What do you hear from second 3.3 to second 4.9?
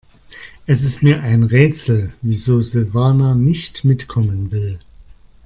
nicht mitkommen will.